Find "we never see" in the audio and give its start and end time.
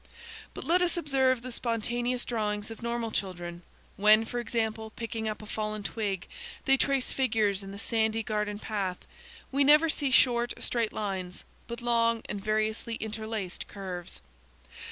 9.51-10.09